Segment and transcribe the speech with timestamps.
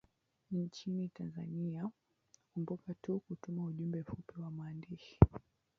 [0.51, 1.89] nchini tanzania
[2.53, 5.19] kumbuka tu kutuma ujumbe mfupi wa maandishi